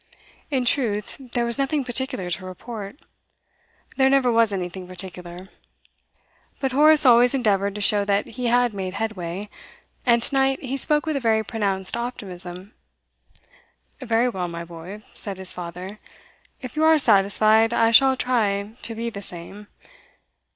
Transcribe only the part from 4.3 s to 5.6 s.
was anything particular;